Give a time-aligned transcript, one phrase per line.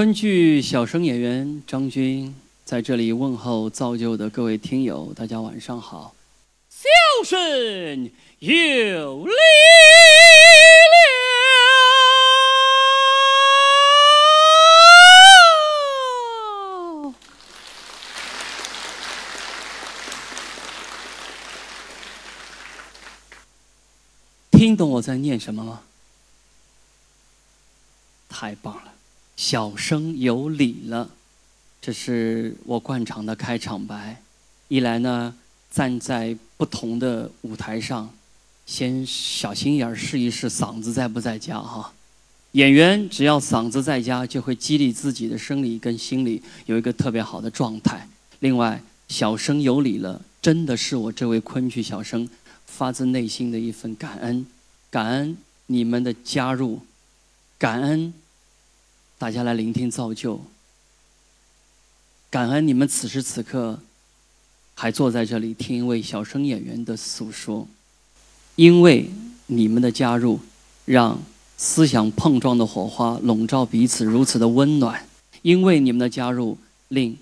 [0.00, 2.34] 昆剧小生演员张军
[2.64, 6.14] 在这里问候造就的各位听友，大家晚上好。
[6.70, 6.86] 小
[7.22, 9.32] 生有力
[17.02, 17.14] 量。
[24.52, 25.82] 听懂我在念什么吗？
[28.30, 28.89] 太棒了！
[29.40, 31.08] 小生有礼了，
[31.80, 34.20] 这是我惯常的开场白。
[34.68, 35.34] 一来呢，
[35.70, 38.10] 站在不同的舞台上，
[38.66, 41.90] 先小心眼儿试一试嗓子在不在家哈。
[42.52, 48.06] 演员只要嗓子在家，就会激励自己的生理跟心理有一个特别好的状态。
[48.40, 52.28] 另外，小生有礼了，真的是我这位昆曲小生
[52.66, 54.44] 发自内心的一份感恩，
[54.90, 55.34] 感恩
[55.68, 56.82] 你们的加入，
[57.56, 58.12] 感恩
[59.20, 60.40] 大家来聆听造就，
[62.30, 63.78] 感恩你们此时此刻
[64.74, 67.68] 还坐在这里听一位小生演员的诉说，
[68.56, 69.10] 因为
[69.46, 70.40] 你们的加入，
[70.86, 71.20] 让
[71.58, 75.06] 思想碰撞的火花笼罩彼此如此的温暖，
[75.42, 76.56] 因为你们的加入，
[76.88, 77.18] 令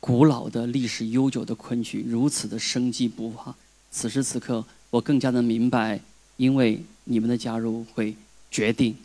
[0.00, 3.54] 古老的历史悠久的昆曲如此的生机勃发。
[3.90, 6.00] 此时此刻，我更加的明白，
[6.38, 8.16] 因为你们的加入会
[8.50, 8.96] 决定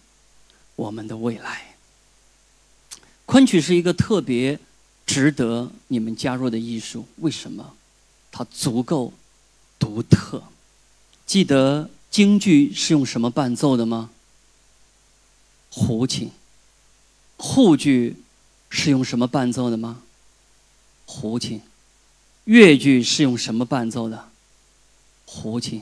[0.77, 1.72] 我们的未来。
[3.33, 4.59] 昆曲是一个特别
[5.07, 7.73] 值得你们加入的艺术，为什么？
[8.31, 9.11] 它足够
[9.79, 10.43] 独特。
[11.25, 14.11] 记得京剧是用什么伴奏的吗？
[15.71, 16.29] 胡琴。
[17.37, 18.17] 沪剧
[18.69, 20.03] 是用什么伴奏的吗？
[21.07, 21.59] 胡琴。
[22.43, 24.29] 越剧是用什么伴奏的？
[25.25, 25.81] 胡琴。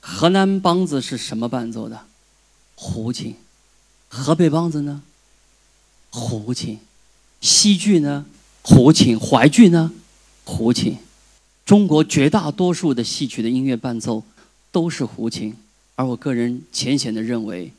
[0.00, 2.06] 河南梆子是什么伴奏的？
[2.74, 3.36] 胡琴。
[4.08, 5.02] 河北梆子呢？
[6.10, 6.78] 胡琴。
[7.40, 8.24] 西剧呢？
[8.62, 9.18] 胡琴。
[9.18, 9.92] 淮剧呢？
[10.44, 10.96] 胡琴。
[11.64, 14.22] 中国绝大多数的戏曲的音乐伴奏
[14.70, 15.54] 都是胡琴，
[15.96, 17.72] 而我个人浅显的认为，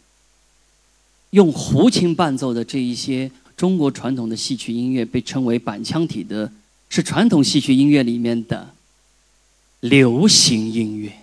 [1.30, 6.52] 用胡琴伴奏的这一些中国传统的戏曲音乐被称为板腔体的，
[6.90, 8.74] 是传统戏曲音乐里面的
[9.80, 11.14] 流行音乐。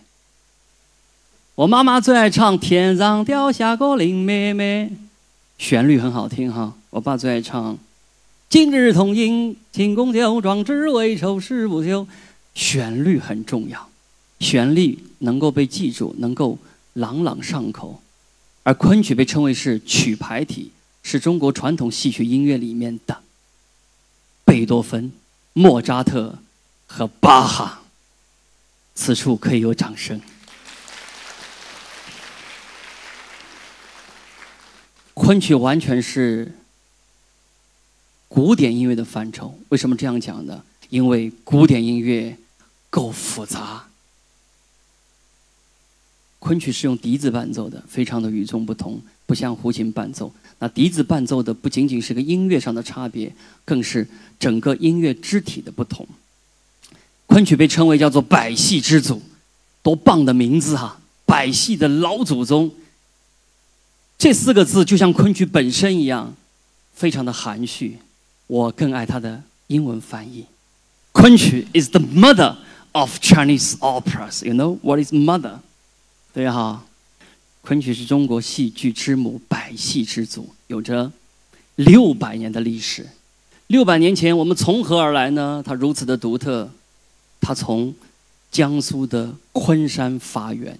[1.57, 4.91] 我妈妈最爱唱《天上掉下个林妹妹》，
[5.65, 6.75] 旋律很好听哈。
[6.91, 7.75] 我爸最爱唱
[8.51, 12.05] 《今日同饮庆功酒，壮志未酬誓不休》。
[12.55, 13.89] 旋律很重要，
[14.41, 16.59] 旋律能够被记住，能够
[16.93, 18.03] 朗朗上口。
[18.63, 20.71] 而昆曲被称为是曲牌体，
[21.03, 23.23] 是中国传统戏曲音乐里面的
[24.45, 25.13] 贝多芬、
[25.55, 26.41] 莫扎特
[26.87, 27.85] 和巴哈。
[28.95, 30.21] 此处可以有掌声。
[35.25, 36.53] 昆曲完全是
[38.29, 39.59] 古典音乐的范畴。
[39.71, 40.63] 为什么这样讲呢？
[40.91, 42.37] 因为古典音乐。
[42.91, 43.87] 够复杂，
[46.39, 50.33] 昆曲是用笛子伴奏的，非常的与众不同，不像胡琴伴奏。
[50.61, 54.07] 那笛子伴奏的不仅仅是个音乐上的差别，更是
[54.39, 56.07] 整个音乐肢体的不同。
[57.27, 59.21] 昆曲被称为叫做百戏之祖，
[59.83, 61.01] 多棒的名字哈！
[61.27, 62.71] 百戏的老祖宗，
[64.19, 66.35] 这四个字就像昆曲本身一样，
[66.95, 67.99] 非常的含蓄。
[68.47, 70.45] 我更爱它的英文翻译，
[71.13, 72.57] 昆曲 is the mother。
[72.97, 75.59] Of Chinese operas, you know what is mother？
[76.33, 76.85] 对哈，
[77.61, 81.11] 昆曲是中国戏剧之母，百戏之祖，有着
[81.75, 83.09] 六百年的历史。
[83.67, 85.61] 六百年前，我们从何而来呢？
[85.67, 86.71] 它如此的独特，
[87.41, 87.93] 它从
[88.53, 90.79] 江苏的昆山发源。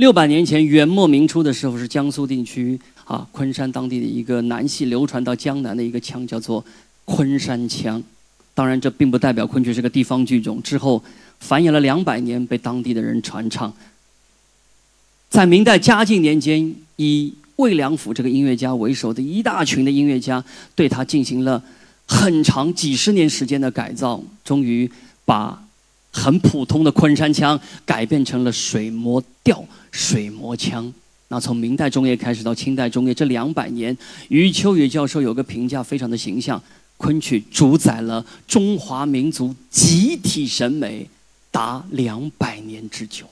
[0.00, 6.64] 六百年前，元末明初的时候，是江苏地区啊，昆山当地的一个南戏流传到江南的一个腔，叫做
[7.04, 8.02] 昆山腔。
[8.54, 10.60] 当然，这并不代表昆曲是个地方剧种。
[10.62, 11.02] 之后。
[11.38, 13.72] 繁衍了两百年，被当地的人传唱。
[15.30, 21.62] 在明代嘉靖年间，以魏良辅这个音乐家为首的一大群的音乐家，对他进行了
[22.04, 24.90] 很长几十年时间的改造，终于
[25.24, 25.64] 把
[26.12, 30.92] 很普通的昆山腔改变成了水磨调、水磨腔。
[31.28, 33.96] 那从明代中叶开始到清代中叶这两百年，
[34.28, 36.62] 余秋雨教授有个评价非常的形象：
[36.96, 41.08] 昆曲主宰了中华民族集体审美。
[41.52, 43.26] 达两百年之久，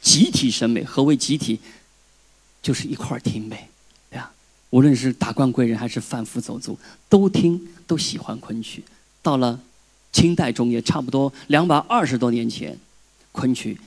[0.00, 1.60] 集体审美何为集体？
[2.60, 3.68] 就是一块儿听呗，
[4.10, 4.32] 对吧？
[4.70, 6.76] 无论是达官贵人还是贩夫走卒，
[7.08, 8.82] 都听都喜欢昆曲。
[9.22, 9.60] 到了
[10.10, 12.76] 清代中叶，差不多两百二十多年前，
[13.30, 13.78] 昆曲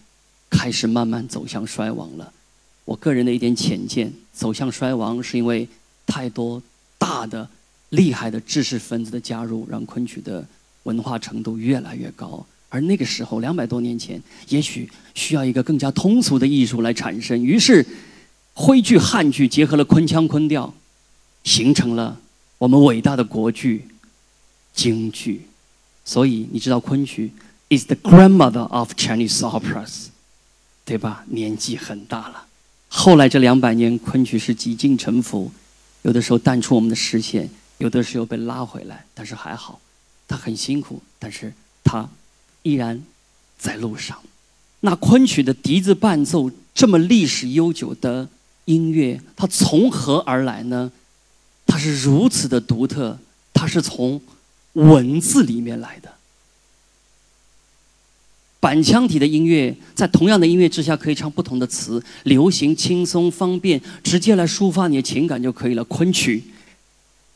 [0.49, 2.33] 开始慢慢走向衰亡了。
[2.85, 5.67] 我个人的一点浅见，走向衰亡是因为
[6.05, 6.61] 太多
[6.97, 7.47] 大的、
[7.89, 10.45] 厉害的知识分子的加入，让昆曲的
[10.83, 12.45] 文化程度越来越高。
[12.69, 17.43] 而那个时候，两百多年前，也许需要一个更加通俗的艺术来产生。
[17.43, 17.85] 于是，
[18.53, 20.73] 徽剧、汉剧结合了昆腔、昆调，
[21.43, 22.19] 形成了
[22.59, 23.87] 我们伟大的国剧——
[24.73, 25.47] 京剧。
[26.05, 27.31] 所以，你知道昆曲
[27.69, 30.08] is the grandmother of Chinese operas，
[30.89, 31.23] 对吧？
[31.27, 32.47] 年纪很大了。
[32.87, 35.51] 后来这两百年，昆曲是几近沉浮，
[36.01, 37.47] 有的时候淡出我们的视线，
[37.77, 39.05] 有的时候被拉回来。
[39.13, 39.79] 但是还好，
[40.27, 41.53] 它很辛苦，但是
[41.83, 42.09] 它。
[42.63, 43.03] 依然
[43.57, 44.17] 在路上。
[44.79, 48.27] 那昆曲的笛子伴奏这么历史悠久的
[48.65, 50.91] 音乐，它从何而来呢？
[51.67, 53.19] 它是如此的独特，
[53.53, 54.19] 它是从
[54.73, 56.15] 文字里面来的。
[58.59, 65.83] 板腔体的音乐，在同样的音乐之下，可以唱不同的词，流行、轻松、方便，直接来抒发你的情感就可以了。
[65.85, 66.43] 昆曲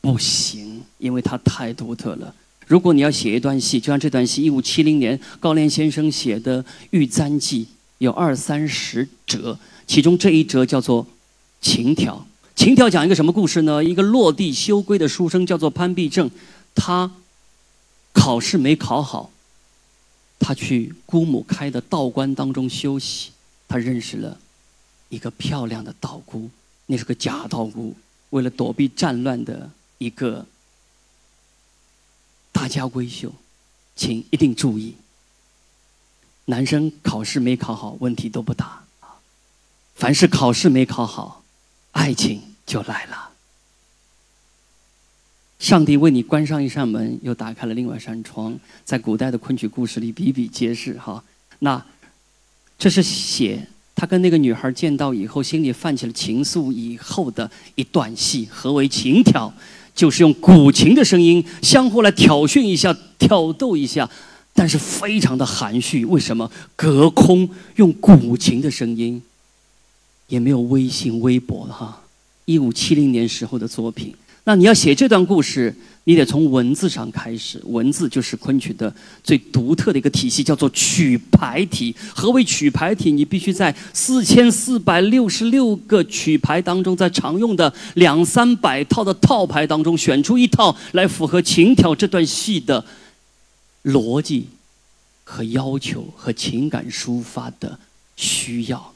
[0.00, 2.34] 不行，因为它太独特了。
[2.66, 7.64] 如果你要写一段戏，就像这段戏，一五七零年高廉先生写的《玉簪记》，
[7.98, 11.04] 有二三十折，其中这一折叫做
[11.60, 12.14] 《情条》。
[12.54, 13.82] 情条讲一个什么故事呢？
[13.82, 16.30] 一个落地修归的书生叫做潘必正，
[16.74, 17.10] 他
[18.12, 19.30] 考试没考好，
[20.38, 23.32] 他去姑母开的道观当中休息，
[23.66, 24.38] 他认识了
[25.08, 26.50] 一个漂亮的道姑，
[26.86, 27.94] 那是个假道姑，
[28.30, 30.46] 为了躲避战乱的一个。
[32.52, 33.32] 大家闺秀，
[33.96, 34.94] 请一定注意。
[36.44, 39.18] 男生考试没考好，问题都不大啊。
[39.94, 41.42] 凡是考试没考好，
[41.92, 43.32] 爱情就来了。
[45.64, 51.24] 上帝为你关上一扇门，又打开了另外一扇窗，在古代的昆曲故事里比比皆是哈。
[51.60, 51.82] 那
[52.78, 58.46] 这是写他跟那个女孩见到以后，心里泛起了情愫以后的一段戏。
[58.50, 59.50] 何为情调？
[59.94, 64.10] 就是用古琴的声音相互来挑衅一下、挑逗一下，
[64.52, 66.04] 但是非常的含蓄。
[66.04, 69.22] 为什么隔空用古琴的声音？
[70.28, 72.02] 也没有微信、微博哈。
[72.44, 74.14] 一五七零年时候的作品。
[74.46, 75.74] 那你要写这段故事，
[76.04, 77.58] 你得从文字上开始。
[77.64, 81.96] 文字就是昆曲的最独特的一个体系，叫做曲牌体。
[82.14, 83.10] 何为曲牌体？
[83.10, 92.84] 你必须在四千四百六十六个曲牌当中，在常用的两三百套的套牌当中，选出一套来符合情调这段戏的
[93.84, 94.48] 逻辑
[95.24, 97.78] 和要求和情感抒发的
[98.14, 98.92] 需要。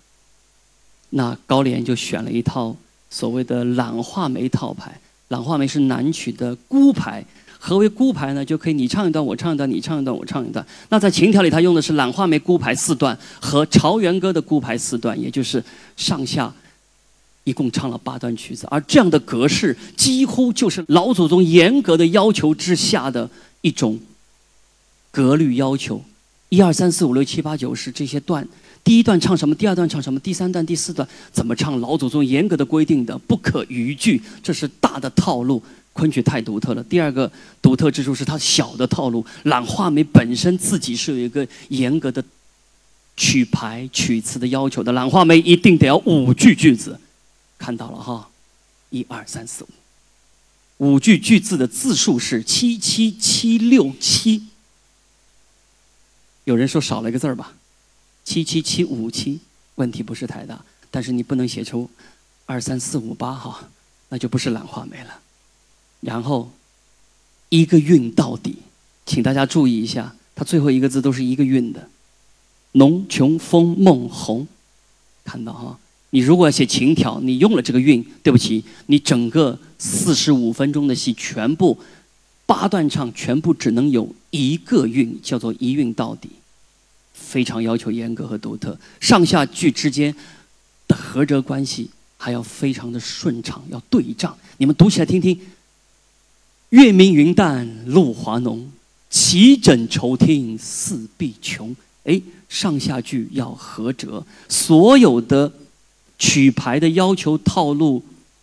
[1.08, 2.76] 那高廉就选了一套
[3.08, 5.00] 所谓的懒画眉套牌。
[5.28, 7.24] 朗画眉是南曲的孤牌，
[7.58, 8.44] 何为孤牌呢？
[8.44, 10.64] 就可以你唱一段，我唱一段，你唱一段，我唱一段。
[10.88, 15.62] 那在琴调里，他用的是懒画眉孤牌四段和朝元歌的孤牌四段，也就是
[15.96, 16.52] 上下
[17.44, 18.66] 一共唱了八段曲子。
[18.70, 23.28] 而这样的格式，几乎就是老祖宗严格的要求之下的
[23.60, 23.98] 一种
[25.10, 26.02] 格律要求。
[26.48, 28.48] 一二三四五六七八九十这些段。
[28.88, 29.54] 第一段唱什么？
[29.54, 30.18] 第二段唱什么？
[30.20, 31.78] 第三段、第四段怎么唱？
[31.78, 35.62] 老祖宗严格的规定的，不可逾矩，这是大的套路。
[35.92, 36.82] 昆曲太独特了。
[36.84, 37.30] 第二个
[37.60, 39.22] 独特之处是它小的套路。
[39.42, 42.24] 懒画眉本身自己是有一个严格的
[43.14, 44.90] 曲牌、曲词的要求的。
[44.92, 46.98] 懒画眉一定得要五句句子，
[47.58, 48.30] 看到了哈，
[48.88, 49.66] 一二三四
[50.78, 54.44] 五，五句句子的字数是七七七六七。
[56.44, 57.52] 有人说少了一个字儿吧？
[58.28, 59.40] 七七七五七，
[59.76, 61.88] 问题不是太大，但是你不能写出
[62.44, 63.70] 二三四五八哈，
[64.10, 65.18] 那就不是兰花梅了。
[66.02, 66.50] 然后
[67.48, 68.56] 一个韵到底，
[69.06, 71.88] 请大家注意一下，它最后一个字都是一个韵的。
[72.72, 74.46] 浓琼风梦红，
[75.24, 75.78] 看到哈？
[76.10, 81.78] 你如果要写情条，你用了这个韵，对不起，你整个四十五分钟的戏全部
[82.44, 86.28] 八段唱，全部只能有一个韵，叫做一韵到底。
[87.28, 90.14] 非常要求严格和独特，上下句之间
[90.86, 94.34] 的合辙关系还要非常的顺畅，要对仗。
[94.56, 95.38] 你们读起来听听：
[96.70, 98.70] 月明云淡露华浓，
[99.10, 101.76] 齐枕愁听四壁穷。
[102.04, 102.18] 哎，
[102.48, 105.52] 上下句要合辙，所有的
[106.18, 108.02] 曲牌的要求套路。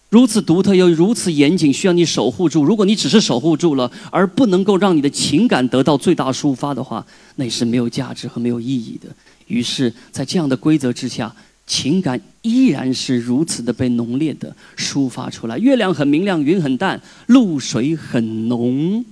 [0.09, 2.63] 如此独特又如此严谨，需要你守护住。
[2.63, 9.09] 如果你只是守护住了，而不能够让你的情感得到最大抒发的话，那也是没有价值和没有意义的。
[9.47, 11.35] 于是，在这样的规则之下，
[11.67, 15.57] 情感依然是如此的被浓烈的抒发出来。
[15.57, 19.03] 月亮很明亮，云很淡，露水很浓。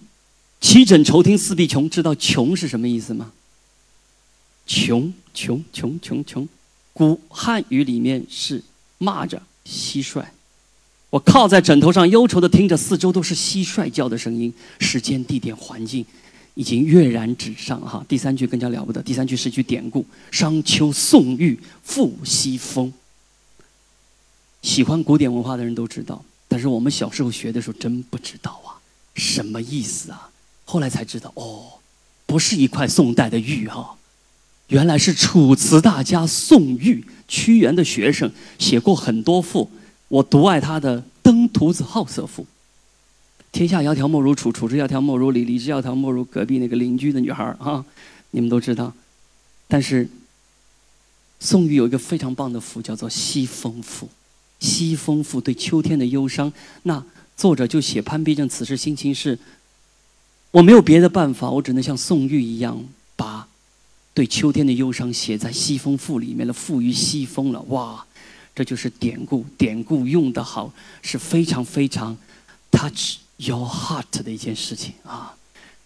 [0.62, 3.32] 七枕愁听四壁穷，知道穷是什么意思吗？
[4.66, 6.48] 穷穷穷穷穷，
[6.94, 8.64] 古汉语里面是
[9.00, 10.24] 骂着蟋蟀。
[11.14, 16.04] 我靠在枕头上，忧愁的听着四周都是蟋蟀叫的声音，时间、地点、环境
[16.56, 17.80] 已经跃然纸上。
[17.82, 22.92] 哈，第三句更加了不得，第三句是一句典故：“商丘宋玉赋西风。”
[24.64, 28.82] 喜欢古典文化的人都知道，但是我们小时候学的时候真不知道啊，
[29.14, 30.32] 什么意思啊？
[30.66, 31.74] 后来才知道，哦，
[32.26, 33.98] 不是一块宋代的玉哈，
[34.70, 39.70] 原来是楚辞大家宋玉，屈原的学生，写过很多赋。
[40.08, 42.44] 我独爱他的《登徒子好色赋》，
[43.52, 47.84] 天下窈窕莫如楚，楚之窈窕莫如李，李之窈窕莫如隔壁那个邻居的女孩儿啊，
[48.32, 48.94] 你们都知道。
[49.68, 50.08] 但是
[51.40, 54.06] 宋玉有一个非常棒的赋，叫做《西风赋》。
[54.60, 57.04] 《西风赋》对秋天的忧伤，那
[57.36, 59.40] 作者就写潘必正此时心情是：
[60.52, 63.48] 我没有别的办法，我只能像宋玉一样，把
[64.14, 67.62] 对秋天的忧伤写在《西风赋》里面了，赋予西风了。
[67.64, 68.06] 哇！
[68.56, 72.16] 这就是典故，典故用得好是非常非常
[72.72, 75.34] touch your heart 的一件事情啊，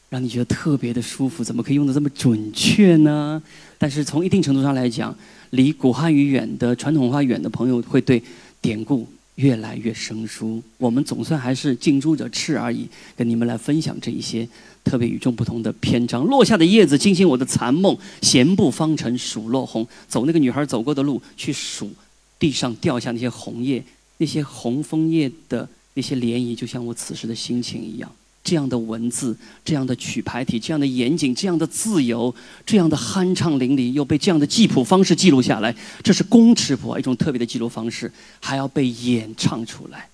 [0.10, 1.44] 让你觉得特别的舒服。
[1.44, 3.42] 怎么可以用的这么准确呢？
[3.78, 5.16] 但是从一定程度上来讲，
[5.52, 8.22] 离古汉语远的传统文化远的朋友，会对
[8.60, 10.62] 典故越来越生疏。
[10.78, 14.46] 我们总算还是近朱者赤而已，跟你们来分享这一些
[14.84, 16.26] 特别与众不同的篇章。
[16.26, 19.88] 落下的叶子惊醒我的残梦，闲步方尘数落红。
[20.10, 21.90] 走那个女孩走过的路，去数。
[22.40, 23.84] 地上掉下那些红叶，
[24.18, 28.12] 那些红枫叶的那些涟漪，就像我此时的心情一样。
[28.44, 32.34] 这样的文字，这样的曲牌体，这样的严谨，这样的自由，
[32.66, 40.08] 这样的酣畅淋漓，又被这样的记谱方式记录下来，这是公尺谱一种特别的记录方式，还要被演唱出来。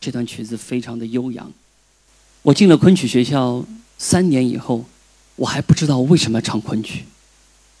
[0.00, 1.52] 这段曲子非常的悠扬。
[2.42, 3.66] 我进了昆曲学校
[3.98, 4.84] 三年以后，
[5.34, 7.04] 我还不知道为什么要唱昆曲。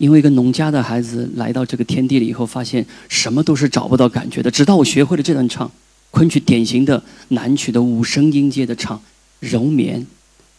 [0.00, 4.50] 因为一个农家的孩子来到这个天地里以后，发现什么都是找不到感觉的。
[4.50, 5.70] 直到我学会了这段唱，
[6.10, 8.98] 昆曲典型的南曲的五声音阶的唱，
[9.40, 10.06] 柔绵、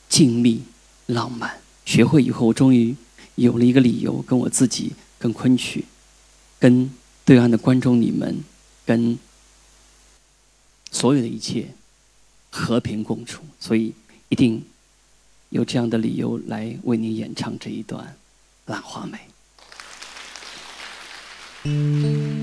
[0.07, 0.59] 静谧、
[1.07, 1.51] 浪漫。
[1.85, 2.95] 学会以后，我终于
[3.33, 5.85] 有了一个理由，跟我自己、跟昆曲、
[6.59, 6.91] 跟
[7.25, 8.37] 对岸的观众你们、
[8.85, 9.17] 跟
[10.91, 11.69] 所有的一切
[12.51, 13.41] 和平共处。
[13.59, 13.91] 所以，
[14.29, 14.63] 一定
[15.49, 18.05] 有这样的理由来为您演唱这一段
[18.71, 19.17] 《兰花美
[21.63, 22.41] 梅》。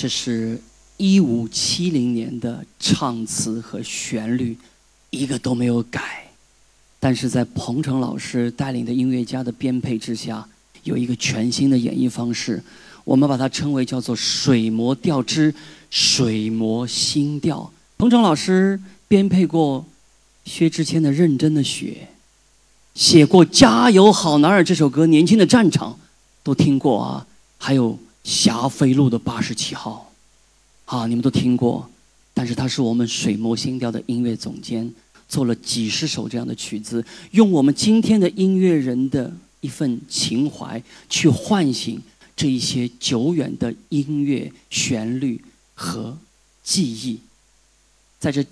[0.00, 0.58] 这是
[0.96, 4.56] 一五七零年的唱词和旋律，
[5.10, 6.26] 一个都没有改。
[6.98, 10.48] 但是在彭程老师带领的音乐家的编配之下，
[10.84, 12.62] 有一个全新的演绎方式，
[13.04, 15.54] 我们把它称为叫做水磨调之
[15.90, 17.70] 水磨新调。
[17.98, 19.84] 彭程老师编配过
[20.46, 22.08] 薛之谦的《认真的雪》。
[22.98, 25.92] 写过《加油好男儿》这首歌，《年轻的战场》
[26.42, 27.26] 都听过啊，
[27.58, 27.90] 还有
[28.24, 30.12] 《霞飞路的八十七号》，
[30.96, 31.88] 啊，你们都听过。
[32.34, 34.92] 但是他是我们水磨新调的音乐总监，
[35.28, 42.00] 做了几十首这样的曲子，用我们今天的音乐人的一份情怀，去唤醒
[42.34, 46.16] 这一些久远的音乐旋律和
[46.62, 47.20] 记忆，
[48.18, 48.44] 在这。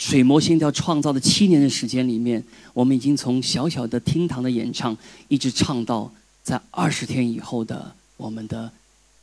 [0.00, 4.96] 水磨心调创造的七年的时间里面，我们已经从小小的厅堂的演唱，
[5.28, 6.10] 一直唱到
[6.42, 8.72] 在二十天以后的我们的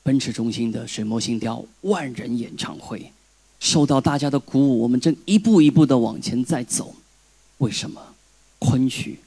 [0.08, 3.12] 奔驰中心的水磨心调万人演唱会，
[3.60, 6.96] 受到大家的鼓舞，我们正一步一步的往前在走。
[7.58, 8.02] 为什么？
[8.58, 9.20] 昆曲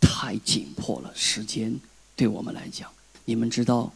[0.00, 1.78] 太紧迫了，时间
[2.16, 2.90] 对我们来讲，
[3.26, 3.92] 你们知道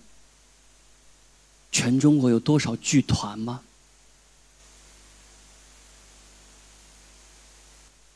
[1.72, 3.62] 全中国有多少剧团吗？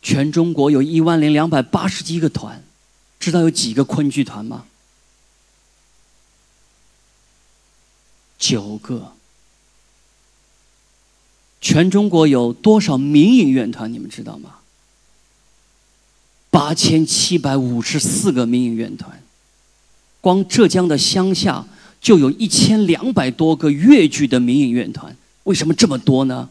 [0.01, 2.63] 全中国有一万零两百八十几个团，
[3.19, 4.65] 知道有几个昆剧团吗？
[8.39, 9.13] 九个。
[11.61, 13.93] 全中国有多少民营乐团？
[13.93, 14.57] 你们知道吗？
[16.51, 19.23] 八千七百五十四个民营乐团，
[20.21, 21.67] 光浙江的乡下
[22.01, 25.17] 就有一千两百多个粤剧的民营乐团。
[25.45, 26.49] 为什么这么多呢？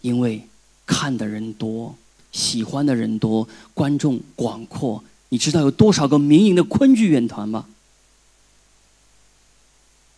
[0.00, 0.46] 因为
[0.86, 1.94] 看的人多。
[2.32, 5.04] 喜欢的人多，观众广阔。
[5.28, 7.66] 你知道有多少个民营的昆剧院团吗？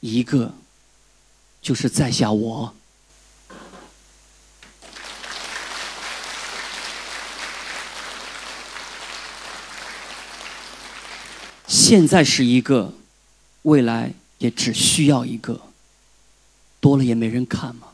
[0.01, 0.55] 一个，
[1.67, 2.73] 就是在下我。
[11.67, 12.95] 现在是一个，
[13.63, 15.61] 未来也只需要一个。
[16.79, 17.89] 多了也没人看嘛，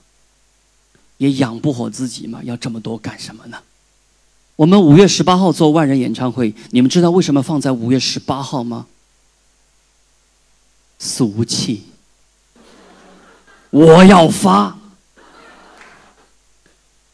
[1.17, 3.63] 也养不活自己嘛，要这么多干什么呢？
[4.57, 8.87] 我们五月十八号做万人演唱会，你们知道为什么放在五月十八号吗？
[10.99, 11.85] 俗气，
[13.73, 14.79] 我要发。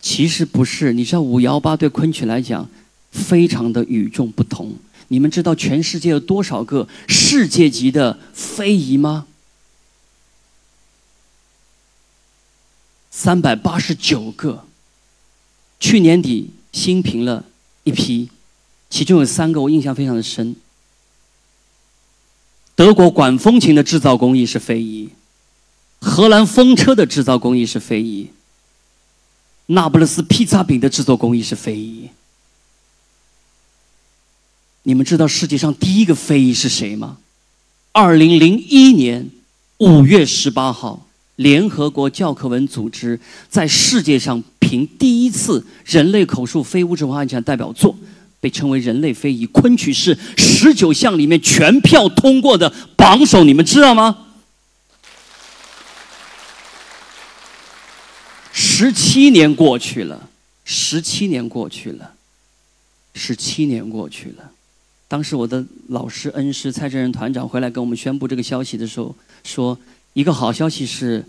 [0.02, 2.68] 其实不是，你知道五幺八对昆曲来讲
[3.10, 4.76] 非常的与众不同。
[5.08, 9.26] 你们知道全世界有多少个世界级的非遗吗？
[13.10, 14.66] 三百八十九个。
[15.80, 16.50] 去年底。
[16.70, 17.44] 新评了
[17.82, 18.28] 一批，
[18.90, 20.54] 其中有三个我印象非常的深。
[22.76, 25.08] 德国管风琴的制造工艺是非遗，
[26.00, 28.30] 荷兰风车的制造工艺是非遗，
[29.66, 32.08] 那不勒斯披萨饼的制作工艺是非遗。
[34.84, 37.18] 你们知道世界上第一个非遗是谁吗？
[37.92, 39.30] 二零零一年
[39.78, 41.04] 五月十八号。
[41.36, 47.96] 联合国教科文组织在世界上评第一次人类口述非物质文化遗产代表作，
[48.40, 54.27] 被称为人类非遗昆曲是十九项里面全票通过的榜首，你们知道吗？
[58.78, 60.30] 十七年过去了，
[60.64, 62.14] 十七年过去了，
[63.12, 64.52] 十七年过去了。
[65.08, 69.76] 当时我的老师恩师蔡振仁团长回来跟我们宣布这个消息的时候说。
[70.14, 71.24] 一个好消息是，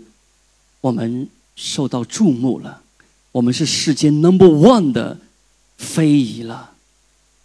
[0.80, 2.82] 我们受到注目了，
[3.30, 5.18] 我们是世界 number one 的
[5.76, 6.72] 非遗了，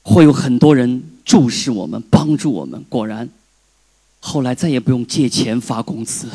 [0.02, 2.84] 会有很多人注视我们，帮助我们。
[2.90, 3.30] 果然，
[4.20, 6.30] 后来再也不用借钱发工资。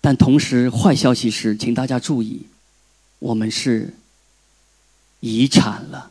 [0.00, 2.46] 但同时，坏消息是，请大家注意，
[3.18, 3.94] 我们是
[5.20, 6.10] 遗产了。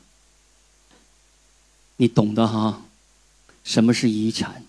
[1.97, 2.83] 你懂的哈，
[3.63, 4.63] 什么是遗产？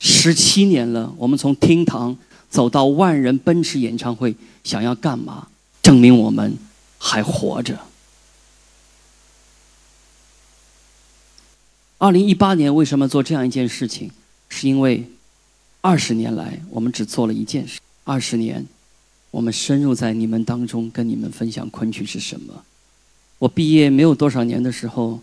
[0.00, 2.16] 十七年了，我们从厅堂
[2.48, 4.34] 走到万人奔驰演唱会，
[4.64, 5.48] 想要干嘛？
[5.82, 6.56] 证明我们
[6.98, 7.78] 还活着。
[11.98, 14.10] 二零一八年为什么做这样一件事情？
[14.48, 15.10] 是因为
[15.80, 17.80] 二十年来我们只做了一件事。
[18.08, 18.66] 二十年，
[19.30, 22.64] 我们深入在你们当中，跟你们分享昆曲是什么。
[23.38, 25.20] 我毕业没有多少年的时候，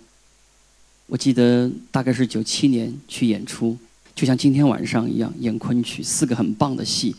[1.08, 3.76] 我记得大概是九七年去演出。
[4.14, 7.16] 就像今天晚上一样演昆曲，四个很棒的戏，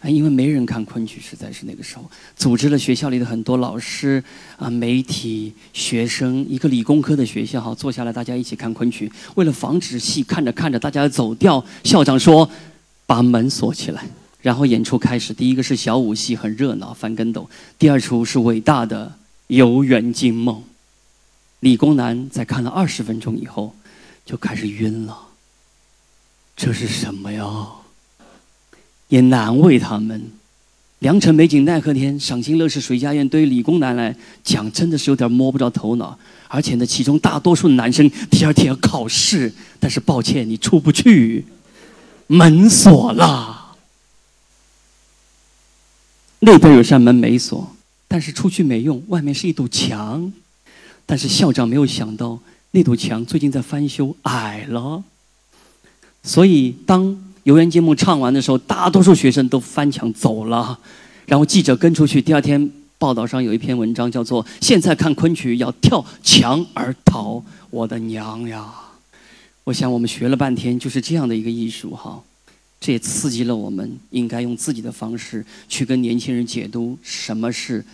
[0.00, 4.24] 啊，因为没人看昆曲，实在是那个时候组织了学校里的很多老师
[4.56, 9.12] 啊、媒体、学生，一个理工科的学校哈，坐下来大家一起看昆曲。
[9.34, 12.50] 为了防止戏看着看着大家走掉，校长说
[13.04, 14.08] 把门锁起来，
[14.42, 17.42] 然后演出开始，第一个是小武戏，很热闹，翻跟斗；
[17.78, 19.06] 第二出是伟大的
[19.48, 20.56] 《游园惊梦》。
[21.60, 23.74] 理工男在看了二十分钟以后，
[24.24, 25.16] 就开始晕了。
[26.56, 27.66] 这是什么呀？
[29.08, 30.30] 也难为他们。
[31.00, 33.28] 良辰美景奈何天，赏心乐事谁家院？
[33.28, 36.18] 对于理工男来讲，真的是有点摸不着头脑。
[36.48, 41.44] 而且呢，其中大多数男生第二天要考试，但是抱歉，你出不去，
[42.26, 43.59] 门锁了。
[46.40, 47.76] 那边有扇门没锁，
[48.08, 50.32] 但是出去没用，外面是一堵墙。
[51.06, 52.38] 但是校长没有想到，
[52.72, 55.04] 那堵墙最近在翻修，矮了。
[56.22, 57.24] 所以当。
[57.44, 60.78] 游园节目唱完的时候，大多数学生都翻墙走了，
[61.24, 62.20] 然后记者跟出去。
[62.20, 67.42] 第二天报道上有一篇文章，叫做“现在看昆曲要跳墙而逃”。
[67.70, 68.70] 我的娘呀！
[69.64, 72.22] 我想我们学了半天就是这样的一个艺术哈，
[72.80, 77.84] 这也刺激了我们，应该用自己的方式去跟年轻人解读什么是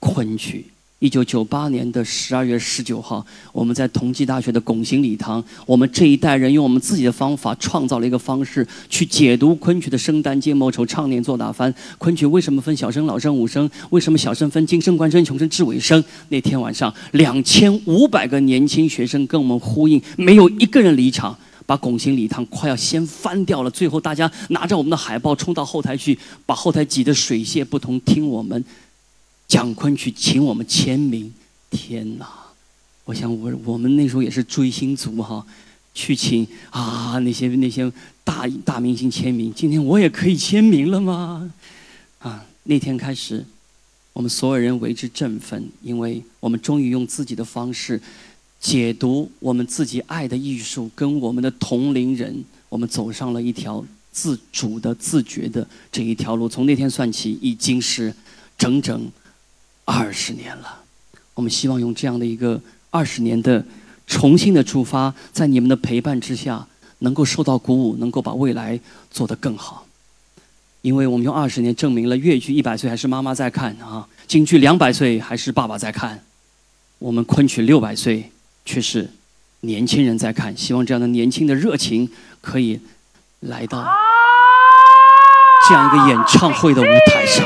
[0.00, 0.66] 昆曲。
[0.98, 11.72] 一九九八年的十二月十九号，我们在同济大学的拱形礼堂，我们这一代人用我们自己的方法创造了一个方式去解读昆曲的生旦净末丑唱念做打翻。
[11.98, 13.70] 昆曲为什么分小声、老生、武声？
[13.90, 16.02] 为什么小声分金声、官声、穷声、至尾声？
[16.30, 23.70] 那天晚上，两千五百个年轻学生跟我们呼应，没有一个人离场，把拱形礼堂快要掀翻掉了。
[23.70, 28.64] 最后，大家拿着我们的海报冲到后台去，把后台挤得水泄不通，听我们。
[29.46, 31.32] 蒋昆去请我们签名，
[31.70, 32.26] 天哪！
[33.04, 35.46] 我想我我们那时候也是追星族哈，
[35.92, 37.92] 去请啊那些那些
[38.24, 39.52] 大大明星签名。
[39.52, 41.52] 今天我也可以签名了吗？
[42.20, 43.44] 啊，那天开始，
[44.14, 48.00] 我们所有人为之振奋，因为我们终于用自己的方式
[48.64, 56.48] 解读我们自己爱的艺术，跟我们的同龄人，我们走上了一条自主的、自觉的这一条路。
[56.48, 58.14] 从那天算起，已经是
[58.56, 59.12] 整整。
[59.84, 60.80] 二十年了，
[61.34, 63.62] 我们希望用这样的一个二十年的
[64.06, 66.66] 重新的出发，在你们的陪伴之下，
[67.00, 69.86] 能够受到鼓舞，能够把未来做得更好。
[70.80, 76.24] 因为我们用二十年证明了越剧一百岁还是妈妈在看啊，京剧两百岁还是爸爸在看，
[76.98, 78.30] 我们昆曲六百岁
[78.64, 79.10] 却是
[79.60, 80.56] 年轻人在看。
[80.56, 82.80] 希望这样的年轻的热情可以
[83.40, 83.86] 来到
[85.68, 87.44] 这样一个演唱会的舞台上。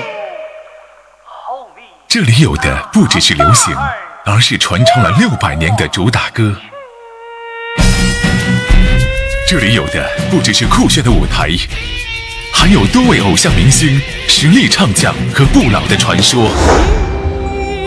[2.08, 3.74] 这里有的不只是流行，
[4.24, 6.56] 而是传唱了六百年的主打歌。
[9.46, 11.48] 这里有的不只是酷炫的舞台，
[12.52, 16.50] 还有多位偶像明星实力唱将和不老的传说。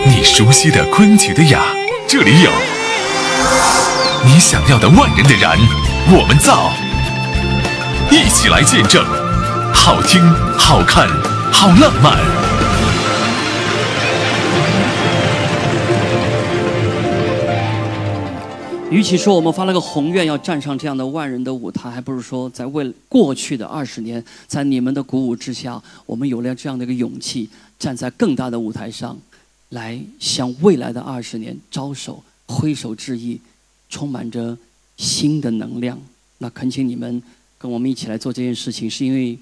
[0.06, 1.62] 你熟悉的昆曲的雅，
[2.08, 2.50] 这里有；
[4.24, 5.58] 你想要的万人的燃，
[6.06, 6.72] 我们造。
[8.08, 9.04] 一起来见证，
[9.74, 10.22] 好听、
[10.56, 11.08] 好看、
[11.50, 12.16] 好浪漫。
[18.92, 29.18] 与其说我们发了个宏愿要站上这样的万人的舞台，还不如说在为过去的二十年，在你们的鼓舞之下，我们有了这样的一个勇气，站在更大的舞台上，
[29.70, 33.40] 来向未来的二十年招手、挥手致意，
[33.92, 34.56] 充满着
[34.96, 36.00] 新的能量。
[36.38, 37.22] 那恳请你们
[37.58, 39.38] 跟我们一起来做这件事情，是因为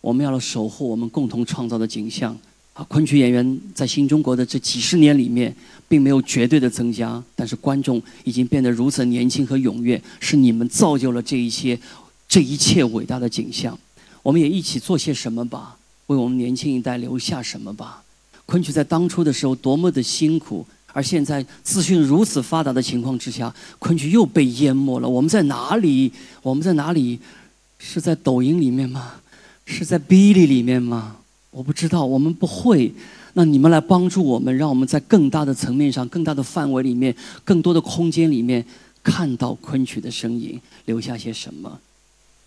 [0.00, 2.36] 我们要守护我们共同创造的景象。
[2.72, 5.54] 啊，昆曲演员在新中国的这几十年里面，
[5.86, 11.78] 并没有绝对的增加，但是观众已经变得如此年轻和踊跃，是你们造就了这一些，
[12.26, 13.78] 这一切伟大的景象。
[14.24, 18.02] 我们也一起做些什么吧，为我们年轻一代留下什么吧。
[18.44, 25.08] 昆曲在当初的时候多么的辛苦，而现在资讯如此发达的情况之下，昆曲又被淹没了。
[25.08, 26.10] 我们在哪里？
[26.40, 27.18] 我们在哪里？
[27.78, 29.16] 是在抖音里面吗？
[29.66, 31.16] 是在哔哩里面吗？
[31.50, 32.94] 我不知道，我们不会。
[33.34, 38.64] 那你们来帮助我们，让我们在更大的层面上、更大的范围里面、更多的空间里面
[39.02, 41.80] 看到昆曲的身影，留下些什么？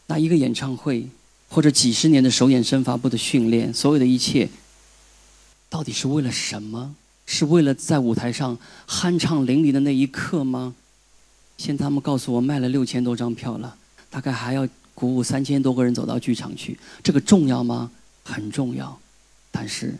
[0.07, 1.05] 那一个演唱会，
[1.49, 4.47] 或者几十年的首演身法部的训练，所有的一切，
[5.69, 6.95] 到底是为了什么？
[7.27, 10.73] 是为了在舞台上酣畅淋漓的那一刻吗？
[11.57, 13.77] 现在他们告诉我，卖了六千多张票了，
[14.09, 17.91] 大概还要鼓舞三千多个人走到剧场去，这个重要吗？
[18.23, 18.99] 很重要，
[19.51, 19.95] 但是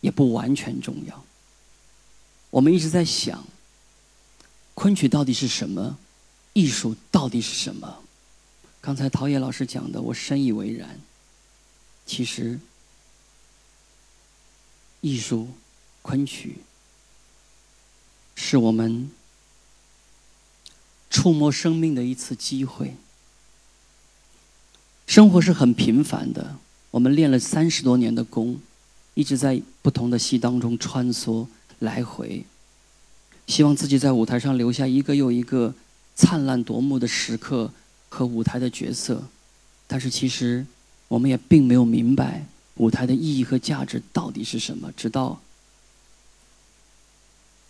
[0.00, 1.24] 也不完全重要。
[2.50, 3.44] 我们一直在想，
[4.74, 5.98] 昆曲到底是什么？
[6.52, 8.02] 艺术到底是什么？
[8.80, 10.98] 刚才陶冶老师讲的，我深以为然。
[12.06, 12.58] 其实，
[15.06, 15.46] 艺术、
[16.02, 16.56] 昆曲，
[18.34, 19.08] 是我们
[21.08, 22.96] 触摸生命的一次机会。
[25.06, 26.56] 生活是很平凡的。
[26.90, 28.58] 我们练了三十多年的功，
[29.14, 31.46] 一直在不同的戏当中穿梭
[31.78, 32.44] 来回，
[33.46, 35.72] 希望自己在舞台上留下一个又一个
[36.16, 37.70] 灿烂夺目的时刻
[38.08, 39.22] 和舞台的角色。
[39.86, 40.66] 但是其实
[41.06, 42.44] 我们也并没有明白
[42.76, 44.90] 舞台的意义和价值到底是什么。
[44.96, 45.40] 直到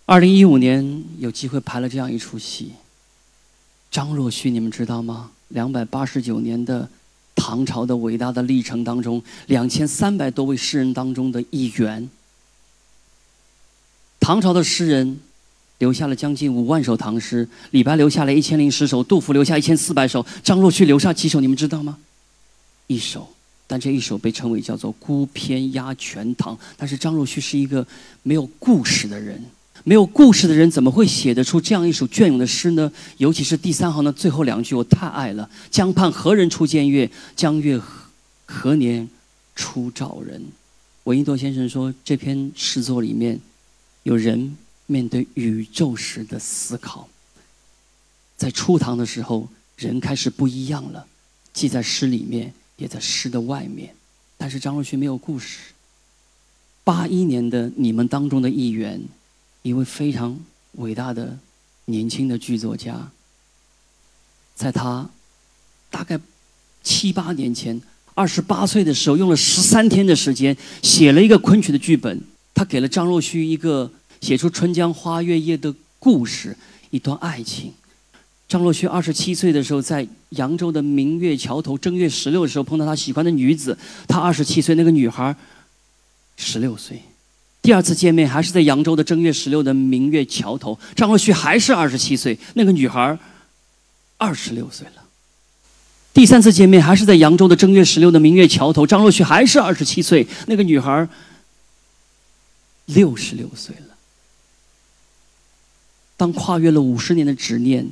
[0.05, 2.73] 二零一五年有机会拍了这样一出戏，
[3.91, 5.33] 张若虚，你们知道吗？
[5.49, 6.89] 两百八十九年的。
[7.39, 12.09] 唐朝的伟大的历程当中，两千三百多位诗人当中的一员。
[14.19, 15.21] 唐朝的诗人
[15.77, 21.39] 留下了将近五万首唐诗，李白留下了一千零十首，杜甫留下一千四百首，张若虚留下几首？
[21.43, 21.99] 你们知道吗？
[22.87, 23.29] 一首，
[23.67, 26.59] 但这一首被称为叫做孤篇压全唐。
[26.77, 27.87] 但是张若虚是一个
[28.23, 29.43] 没有故事的人。
[29.85, 32.91] 没有故事的人怎么会写得出这样一首隽永的诗呢？
[33.19, 35.49] 尤其是第三行的最后两句，我太爱了。
[35.71, 37.09] 江畔何人初见月？
[37.37, 38.07] 江月何
[38.47, 39.09] 何年
[39.55, 40.43] 初照人？
[41.05, 43.39] 闻一多先生说，这篇诗作里面
[44.03, 47.09] 有人面对宇宙时的思考。
[48.37, 51.07] 在初唐的时候，人开始不一样了，
[51.53, 53.95] 记在诗里面，也在诗的外面。
[54.37, 55.59] 但是张若虚没有故事。
[56.85, 59.01] 八一年的你们当中的一员。
[59.63, 60.39] 一位非常
[60.75, 61.37] 伟大的
[61.87, 63.11] 年轻的剧作家，
[64.55, 65.11] 在他
[65.91, 66.17] 大概
[66.85, 67.83] 七八年前，
[68.15, 72.23] 二十八岁的时候，用了十三天的时间写了一个昆曲的剧本。
[72.55, 76.57] 他给了张若虚一个写出《春江花月夜》的故事，
[76.91, 77.73] 一段爱情。
[78.49, 85.35] 张若虚二十七岁的时候，在扬州的明月桥头正月十六的时候碰到他喜欢的女子，他二十七岁，那个女孩
[86.37, 87.03] 十六岁。
[87.63, 93.19] 第二次见面还是在扬州的正月十六的明月桥头，张若虚还是二十七岁，那个女孩
[94.17, 95.03] 二十六岁了。
[96.15, 101.09] 第三次见面还是在扬州的正月十六的明月桥头，张若虚还是二十七岁，那个女孩
[102.85, 103.97] 六十六岁了。
[106.17, 107.91] 当跨越了五十年的执念，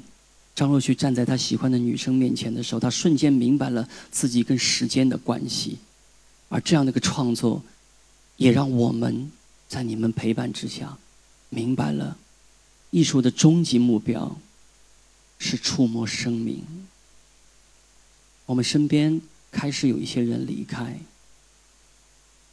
[0.54, 5.78] 张若虚站在他喜欢的女生面前的时候，他瞬间明白了自己跟时间的关系，
[6.48, 7.62] 而这样的一个创作，
[8.36, 9.30] 也让我们。
[9.66, 10.96] 在你们陪伴之下，
[11.48, 12.16] 明白了，
[12.90, 14.36] 艺术的终极目标
[15.38, 16.62] 是触摸生命。
[18.46, 21.00] 我们身边开始有一些人离开，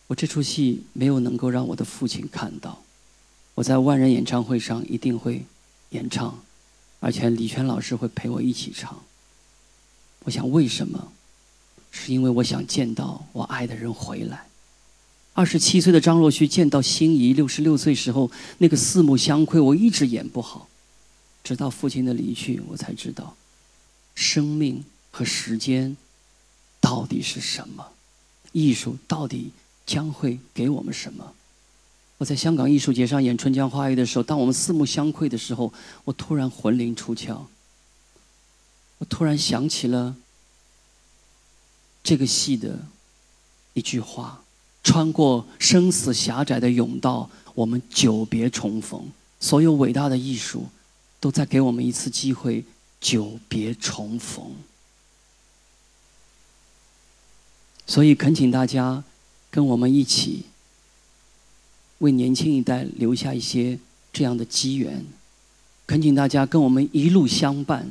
[0.07, 2.81] 我这出戏没有能够让我的父亲看到。
[3.53, 5.45] 我在万人演唱会上一定会
[5.89, 6.41] 演唱，
[7.01, 9.03] 而且李泉老师会陪我一起唱。
[10.23, 11.11] 我想，为什么？
[11.91, 14.47] 是因为我想见到我爱的人回来。
[15.33, 20.69] 二十七岁的张若虚见到心仪六十六岁时候那个四目相窥，我一直演不好，
[21.43, 23.35] 直到父亲的离去，我才知道，
[24.15, 25.97] 生命和时间
[26.79, 27.91] 到底是什么，
[28.51, 29.51] 艺术到底
[29.85, 31.33] 将会给我们什么。
[32.21, 37.45] 我在香港艺术节上演《春江花月》的时候，当我们四目相窥的时候，我突然魂灵出窍，
[38.99, 40.15] 我突然想起了
[42.03, 42.77] 这个戏的
[43.73, 44.43] 一句话。
[44.83, 49.11] 穿过生死狭窄的甬道，我们久别重逢。
[49.39, 50.67] 所有伟大的艺术，
[51.19, 52.63] 都在给我们一次机会，
[52.99, 54.45] 久别重逢。
[57.87, 59.03] 所以，恳请大家
[59.49, 60.45] 跟我们一起，
[62.01, 63.79] 为年轻一代留下一些
[64.13, 65.03] 这样的机缘。
[65.87, 67.89] 恳请大家跟我们一路相伴，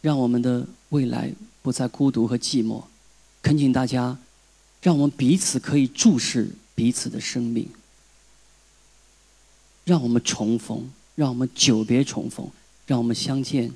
[0.00, 2.84] 让我们的未来不再孤独和寂寞。
[3.42, 4.16] 恳请大家。
[4.82, 7.66] 让我们彼此可以注视彼此的生命，
[9.86, 12.46] 让我们重逢，让我们久别重逢，
[12.86, 13.72] 让我们相见，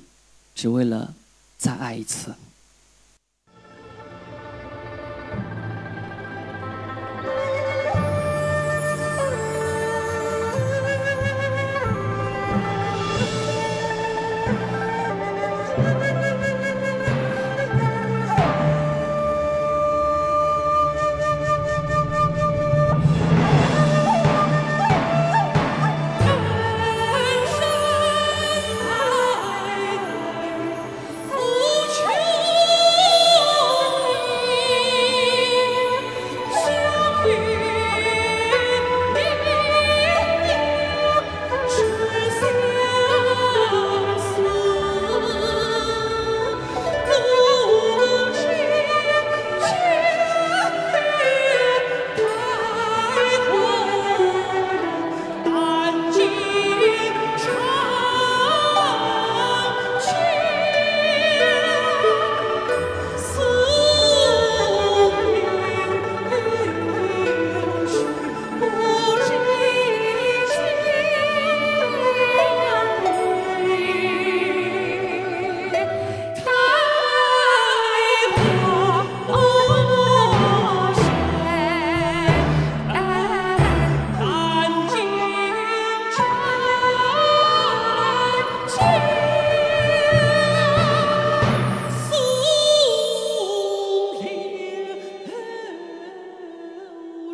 [0.53, 1.15] 只为了
[1.57, 2.31] 再爱一次。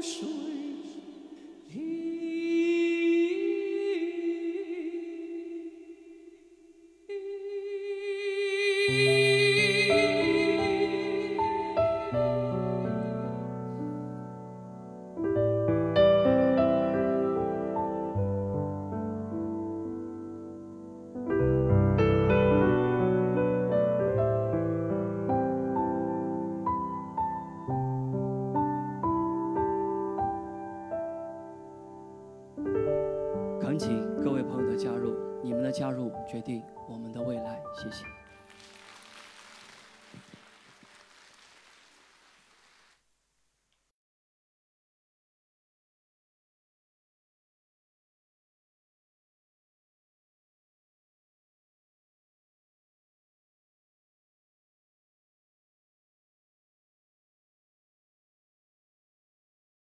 [0.05, 0.44] sure.